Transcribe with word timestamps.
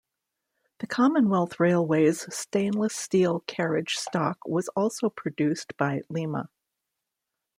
The 0.79 0.87
Commonwealth 0.87 1.59
Railways 1.59 2.25
stainless 2.35 2.95
steel 2.95 3.41
carriage 3.41 3.97
stock 3.97 4.39
was 4.47 4.67
also 4.69 5.11
produced 5.11 5.77
by 5.77 6.01
Lima. 6.09 6.49